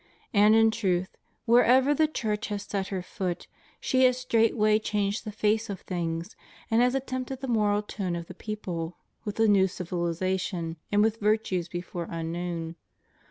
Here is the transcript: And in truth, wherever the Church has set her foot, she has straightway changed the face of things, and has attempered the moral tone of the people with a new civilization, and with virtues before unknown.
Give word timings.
And 0.33 0.55
in 0.55 0.71
truth, 0.71 1.15
wherever 1.45 1.93
the 1.93 2.07
Church 2.07 2.47
has 2.47 2.63
set 2.63 2.87
her 2.87 3.03
foot, 3.03 3.45
she 3.79 4.05
has 4.05 4.17
straightway 4.17 4.79
changed 4.79 5.25
the 5.25 5.31
face 5.31 5.69
of 5.69 5.81
things, 5.81 6.35
and 6.71 6.81
has 6.81 6.95
attempered 6.95 7.41
the 7.41 7.47
moral 7.47 7.83
tone 7.83 8.15
of 8.15 8.25
the 8.25 8.33
people 8.33 8.97
with 9.25 9.39
a 9.39 9.47
new 9.47 9.67
civilization, 9.67 10.77
and 10.91 11.03
with 11.03 11.17
virtues 11.19 11.67
before 11.67 12.07
unknown. 12.09 12.77